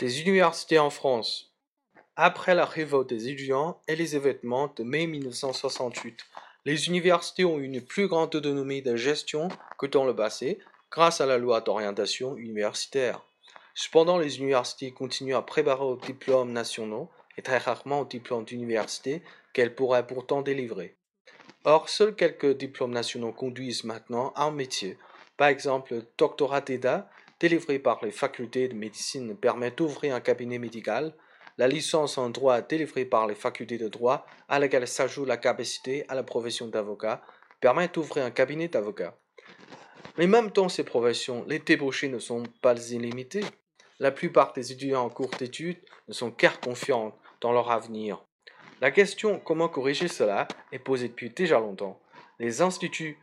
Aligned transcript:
Des 0.00 0.22
universités 0.22 0.80
en 0.80 0.90
France. 0.90 1.54
Après 2.16 2.56
la 2.56 2.64
révolte 2.64 3.08
des 3.08 3.28
étudiants 3.28 3.80
et 3.86 3.94
les 3.94 4.16
événements 4.16 4.72
de 4.74 4.82
mai 4.82 5.06
1968, 5.06 6.18
les 6.64 6.88
universités 6.88 7.44
ont 7.44 7.60
une 7.60 7.80
plus 7.80 8.08
grande 8.08 8.34
autonomie 8.34 8.82
de 8.82 8.96
gestion 8.96 9.48
que 9.78 9.86
dans 9.86 10.04
le 10.04 10.16
passé 10.16 10.58
grâce 10.90 11.20
à 11.20 11.26
la 11.26 11.38
loi 11.38 11.60
d'orientation 11.60 12.36
universitaire. 12.36 13.24
Cependant, 13.76 14.18
les 14.18 14.38
universités 14.38 14.90
continuent 14.90 15.36
à 15.36 15.42
préparer 15.42 15.84
aux 15.84 15.96
diplômes 15.96 16.50
nationaux 16.50 17.08
et 17.38 17.42
très 17.42 17.58
rarement 17.58 18.00
aux 18.00 18.04
diplômes 18.04 18.44
d'université 18.44 19.22
qu'elles 19.52 19.76
pourraient 19.76 20.08
pourtant 20.08 20.42
délivrer. 20.42 20.96
Or, 21.62 21.88
seuls 21.88 22.16
quelques 22.16 22.58
diplômes 22.58 22.92
nationaux 22.92 23.32
conduisent 23.32 23.84
maintenant 23.84 24.32
à 24.34 24.46
un 24.46 24.50
métier. 24.50 24.98
Par 25.36 25.46
exemple, 25.46 25.94
le 25.94 26.06
doctorat 26.18 26.62
d'EDA 26.62 27.08
délivré 27.40 27.78
par 27.78 28.04
les 28.04 28.10
facultés 28.10 28.68
de 28.68 28.74
médecine 28.74 29.36
permet 29.36 29.70
d'ouvrir 29.70 30.14
un 30.14 30.20
cabinet 30.20 30.58
médical, 30.58 31.14
la 31.58 31.68
licence 31.68 32.18
en 32.18 32.30
droit 32.30 32.60
délivrée 32.60 33.04
par 33.04 33.26
les 33.26 33.34
facultés 33.34 33.78
de 33.78 33.88
droit, 33.88 34.26
à 34.48 34.58
laquelle 34.58 34.88
s'ajoute 34.88 35.28
la 35.28 35.36
capacité 35.36 36.04
à 36.08 36.14
la 36.14 36.22
profession 36.22 36.66
d'avocat, 36.68 37.22
permet 37.60 37.88
d'ouvrir 37.88 38.24
un 38.24 38.30
cabinet 38.30 38.68
d'avocat. 38.68 39.16
Mais 40.16 40.26
même 40.26 40.50
dans 40.50 40.68
ces 40.68 40.84
professions, 40.84 41.44
les 41.48 41.58
débauchés 41.58 42.08
ne 42.08 42.18
sont 42.18 42.44
pas 42.62 42.90
illimités. 42.90 43.44
La 43.98 44.10
plupart 44.10 44.52
des 44.52 44.72
étudiants 44.72 45.04
en 45.04 45.10
cours 45.10 45.30
d'études 45.30 45.80
ne 46.08 46.12
sont 46.12 46.30
qu'à 46.30 46.50
confiants 46.50 47.16
dans 47.40 47.52
leur 47.52 47.70
avenir. 47.70 48.24
La 48.80 48.90
question 48.90 49.38
comment 49.38 49.68
corriger 49.68 50.08
cela 50.08 50.46
est 50.72 50.78
posée 50.78 51.08
depuis 51.08 51.30
déjà 51.30 51.58
longtemps. 51.58 52.00
Les 52.38 52.62
instituts 52.62 53.18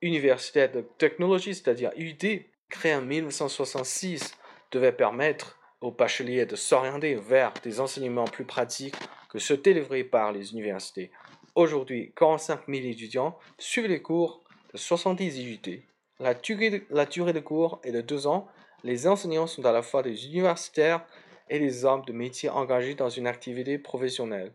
universitaires 0.00 0.72
de 0.72 0.80
technologie, 0.98 1.54
c'est-à-dire 1.54 1.92
UD, 1.96 2.44
créé 2.68 2.94
en 2.94 3.02
1966, 3.02 4.36
devait 4.70 4.92
permettre 4.92 5.58
aux 5.80 5.90
bacheliers 5.90 6.46
de 6.46 6.56
s'orienter 6.56 7.14
vers 7.14 7.52
des 7.62 7.80
enseignements 7.80 8.24
plus 8.24 8.44
pratiques 8.44 8.96
que 9.30 9.38
ceux 9.38 9.56
délivrés 9.56 10.04
par 10.04 10.32
les 10.32 10.52
universités. 10.52 11.10
Aujourd'hui, 11.54 12.12
45 12.16 12.60
000 12.68 12.86
étudiants 12.86 13.38
suivent 13.58 13.86
les 13.86 14.02
cours 14.02 14.42
de 14.72 14.78
70 14.78 15.38
IUT. 15.38 15.82
La 16.20 16.34
durée, 16.34 16.70
de, 16.70 16.82
la 16.90 17.06
durée 17.06 17.32
de 17.32 17.40
cours 17.40 17.80
est 17.84 17.92
de 17.92 18.00
deux 18.00 18.26
ans. 18.26 18.48
Les 18.84 19.06
enseignants 19.06 19.46
sont 19.46 19.64
à 19.64 19.72
la 19.72 19.82
fois 19.82 20.02
des 20.02 20.26
universitaires 20.26 21.04
et 21.48 21.58
des 21.58 21.84
hommes 21.84 22.04
de 22.06 22.12
métier 22.12 22.48
engagés 22.48 22.94
dans 22.94 23.08
une 23.08 23.26
activité 23.26 23.78
professionnelle. 23.78 24.52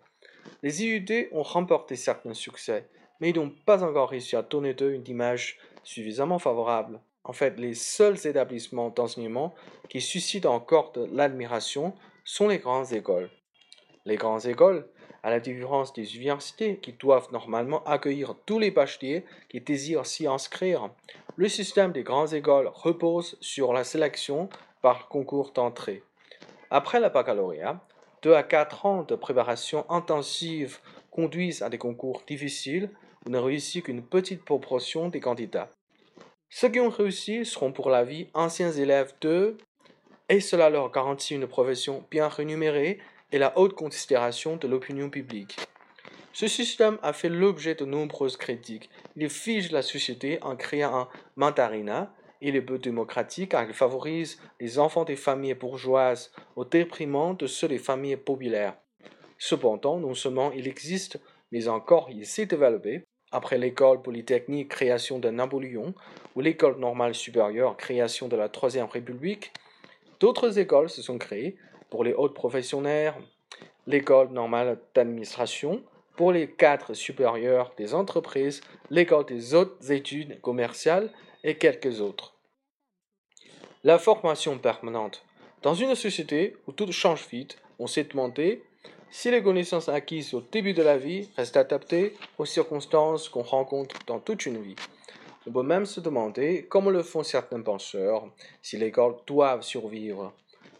Les 0.61 0.83
IUT 0.83 1.29
ont 1.31 1.43
remporté 1.43 1.95
certains 1.95 2.33
succès, 2.33 2.87
mais 3.19 3.29
ils 3.29 3.35
n'ont 3.35 3.53
pas 3.65 3.83
encore 3.83 4.09
réussi 4.09 4.35
à 4.35 4.41
donner 4.41 4.73
d'eux 4.73 4.91
une 4.91 5.07
image 5.07 5.57
suffisamment 5.83 6.39
favorable 6.39 6.99
en 7.25 7.33
fait, 7.33 7.57
les 7.57 7.73
seuls 7.73 8.27
établissements 8.27 8.89
d'enseignement 8.89 9.53
qui 9.89 10.01
suscitent 10.01 10.45
encore 10.45 10.91
de 10.91 11.05
l'admiration 11.11 11.93
sont 12.25 12.47
les 12.47 12.59
grandes 12.59 12.91
écoles. 12.91 13.29
Les 14.05 14.17
grandes 14.17 14.45
écoles, 14.45 14.87
à 15.23 15.29
la 15.29 15.39
différence 15.39 15.93
des 15.93 16.17
universités 16.17 16.77
qui 16.77 16.91
doivent 16.93 17.31
normalement 17.31 17.81
accueillir 17.85 18.35
tous 18.45 18.59
les 18.59 18.71
bacheliers 18.71 19.23
qui 19.49 19.61
désirent 19.61 20.05
s'y 20.05 20.27
inscrire, 20.27 20.89
le 21.37 21.47
système 21.47 21.93
des 21.93 22.03
grandes 22.03 22.33
écoles 22.33 22.69
repose 22.73 23.37
sur 23.39 23.71
la 23.71 23.85
sélection 23.85 24.49
par 24.81 25.07
concours 25.07 25.53
d'entrée. 25.53 26.03
Après 26.69 26.99
le 26.99 27.07
baccalauréat, 27.07 27.79
deux 28.21 28.33
à 28.33 28.43
quatre 28.43 28.85
ans 28.85 29.03
de 29.03 29.15
préparation 29.15 29.89
intensive 29.89 30.79
conduisent 31.09 31.61
à 31.61 31.69
des 31.69 31.77
concours 31.77 32.23
difficiles 32.27 32.89
où 33.25 33.29
ne 33.29 33.37
réussit 33.37 33.85
qu'une 33.85 34.03
petite 34.03 34.43
proportion 34.43 35.07
des 35.07 35.21
candidats. 35.21 35.69
Ceux 36.55 36.69
qui 36.69 36.79
ont 36.79 36.91
réussi 36.91 37.45
seront 37.45 37.71
pour 37.71 37.89
la 37.89 38.03
vie 38.03 38.27
anciens 38.35 38.71
élèves 38.71 39.15
de 39.21 39.57
et 40.29 40.39
cela 40.39 40.69
leur 40.69 40.91
garantit 40.91 41.33
une 41.33 41.47
profession 41.47 42.05
bien 42.11 42.27
rémunérée 42.27 42.99
et 43.31 43.39
la 43.39 43.57
haute 43.57 43.73
considération 43.73 44.55
de 44.57 44.67
l'opinion 44.67 45.09
publique. 45.09 45.57
Ce 46.31 46.45
système 46.45 46.99
a 47.01 47.11
fait 47.11 47.29
l'objet 47.29 47.73
de 47.73 47.85
nombreuses 47.85 48.37
critiques. 48.37 48.91
Il 49.15 49.31
fige 49.31 49.71
la 49.71 49.81
société 49.81 50.37
en 50.43 50.55
créant 50.55 50.95
un 50.95 51.09
mandarina. 51.37 52.13
Il 52.39 52.55
est 52.55 52.61
peu 52.61 52.77
démocratique 52.77 53.49
car 53.49 53.63
il 53.63 53.73
favorise 53.73 54.39
les 54.59 54.77
enfants 54.77 55.05
des 55.05 55.15
familles 55.15 55.55
bourgeoises 55.55 56.31
au 56.55 56.65
détriment 56.65 57.35
de 57.35 57.47
ceux 57.47 57.67
des 57.67 57.79
familles 57.79 58.17
populaires. 58.17 58.77
Cependant, 59.39 59.97
non 59.97 60.13
seulement 60.13 60.51
il 60.51 60.67
existe, 60.67 61.19
mais 61.51 61.67
encore 61.67 62.11
il 62.11 62.27
s'est 62.27 62.45
développé 62.45 63.05
après 63.33 63.57
l'école 63.57 64.01
polytechnique 64.01 64.69
création 64.69 65.19
de 65.19 65.29
Napoléon 65.29 65.93
ou 66.35 66.41
l'école 66.41 66.79
normale 66.79 67.15
supérieure 67.15 67.75
création 67.75 68.27
de 68.27 68.37
la 68.37 68.47
Troisième 68.47 68.85
République, 68.85 69.51
d'autres 70.19 70.59
écoles 70.59 70.89
se 70.89 71.01
sont 71.01 71.17
créées 71.17 71.57
pour 71.89 72.03
les 72.03 72.13
hautes 72.13 72.35
professionnels, 72.35 73.15
l'école 73.87 74.29
normale 74.29 74.79
d'administration, 74.93 75.83
pour 76.15 76.31
les 76.31 76.47
cadres 76.47 76.93
supérieurs 76.93 77.73
des 77.75 77.95
entreprises, 77.95 78.61
l'école 78.91 79.25
des 79.25 79.55
hautes 79.55 79.89
études 79.89 80.39
commerciales 80.41 81.11
et 81.43 81.57
quelques 81.57 82.01
autres. 82.01 82.35
La 83.83 83.97
formation 83.97 84.59
permanente. 84.59 85.25
Dans 85.63 85.73
une 85.73 85.95
société 85.95 86.55
où 86.67 86.71
tout 86.71 86.91
change 86.91 87.27
vite, 87.29 87.57
on 87.79 87.87
s'est 87.87 88.03
demandé 88.03 88.63
si 89.13 89.29
les 89.29 89.43
connaissances 89.43 89.89
acquises 89.89 90.33
au 90.33 90.41
début 90.41 90.73
de 90.73 90.81
la 90.81 90.97
vie 90.97 91.29
restent 91.37 91.55
adaptées 91.55 92.15
aux 92.39 92.45
circonstances 92.45 93.29
qu'on 93.29 93.43
rencontre 93.43 93.95
dans 94.07 94.19
toute 94.19 94.47
une 94.47 94.59
vie. 94.59 94.75
On 95.45 95.51
peut 95.51 95.61
même 95.61 95.85
se 95.85 95.99
demander, 95.99 96.65
comme 96.65 96.89
le 96.89 97.03
font 97.03 97.21
certains 97.21 97.61
penseurs, 97.61 98.27
si 98.63 98.75
les 98.75 98.87
écoles 98.87 99.17
doivent 99.27 99.61
survivre. 99.61 100.33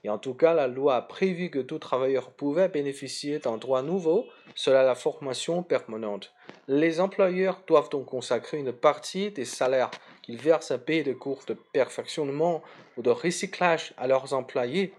Et 0.04 0.10
en 0.10 0.18
tout 0.18 0.34
cas, 0.34 0.56
la 0.56 0.68
loi 0.68 0.96
a 0.96 1.02
prévu 1.04 1.52
que 1.52 1.60
tout 1.60 1.78
travailleur 1.78 2.32
pouvait 2.32 2.70
bénéficier 2.70 3.38
d'un 3.38 3.58
droit 3.58 3.84
nouveau, 3.84 4.26
cela 4.56 4.84
la 4.84 4.96
formation 4.96 5.62
permanente. 5.62 6.34
Les 6.68 7.00
employeurs 7.00 7.62
doivent 7.68 7.90
donc 7.90 8.08
consacrer 8.08 8.58
une 8.58 8.74
partie 8.74 9.30
des 9.30 9.46
salaires 9.46 9.92
qu'ils 10.24 10.42
versent 10.42 10.72
à 10.72 10.80
payer 10.80 11.04
de 11.04 11.14
cours 11.14 11.44
de 11.48 11.56
perfectionnement 11.72 12.64
ou 12.98 13.04
de 13.04 13.12
recyclage 13.12 13.94
à 13.98 14.08
leurs 14.08 14.34
employés 14.34 14.92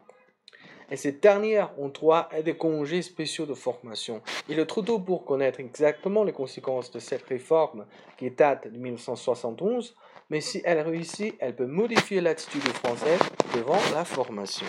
et 0.91 0.97
ces 0.97 1.13
dernières 1.13 1.71
ont 1.79 1.89
droit 1.89 2.29
à 2.31 2.43
des 2.43 2.57
congés 2.57 3.03
spéciaux 3.03 3.47
de 3.47 3.55
formation. 3.55 4.21
Il 4.49 4.59
est 4.59 4.67
trop 4.67 4.83
tôt 4.83 4.99
pour 4.99 5.25
connaître 5.25 5.61
exactement 5.61 6.25
les 6.25 6.33
conséquences 6.33 6.91
de 6.91 6.99
cette 6.99 7.25
réforme 7.25 7.87
qui 8.17 8.31
date 8.31 8.69
de 8.69 8.79
1971, 8.79 9.97
mais 10.31 10.41
si 10.41 10.63
elle 10.65 10.81
réussit, 10.81 11.35
elle 11.39 11.55
peut 11.55 11.67
modifier 11.67 12.21
l'attitude 12.21 12.63
des 12.65 12.71
Français 12.71 13.19
devant 13.55 13.79
la 13.95 14.05
formation. 14.05 14.67